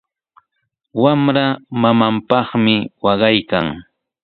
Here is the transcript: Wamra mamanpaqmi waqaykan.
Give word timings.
Wamra 1.01 1.45
mamanpaqmi 1.81 2.75
waqaykan. 3.03 3.67